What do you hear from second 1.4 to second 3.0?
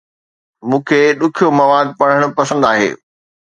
مواد پڙهڻ پسند آهي